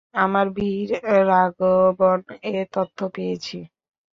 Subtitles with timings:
[0.15, 0.89] আমরা ভীর
[1.29, 2.19] রাঘবন
[2.49, 3.57] এর তথ্য পেয়েছি।